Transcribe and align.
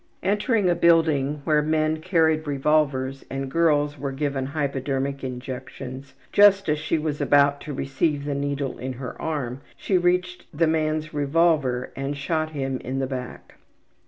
Entering 0.23 0.67
a 0.67 0.73
building 0.73 1.41
where 1.43 1.61
men 1.61 1.97
carried 2.01 2.47
revolvers 2.47 3.23
and 3.29 3.51
girls 3.51 3.99
were 3.99 4.11
given 4.11 4.47
hypodermic 4.47 5.23
injections, 5.23 6.15
just 6.33 6.67
as 6.67 6.79
she 6.79 6.97
was 6.97 7.21
about 7.21 7.61
to 7.61 7.71
receive 7.71 8.25
the 8.25 8.33
needle 8.33 8.79
in 8.79 8.93
her 8.93 9.21
arm, 9.21 9.61
she 9.77 9.99
reached 9.99 10.47
the 10.51 10.65
man's 10.65 11.13
revolver 11.13 11.91
and 11.95 12.17
shot 12.17 12.49
him 12.49 12.77
in 12.79 12.97
the 12.97 13.05
back. 13.05 13.57